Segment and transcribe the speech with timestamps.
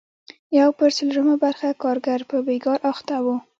[0.59, 3.35] یو پر څلورمه برخه کارګر په بېګار اخته وو.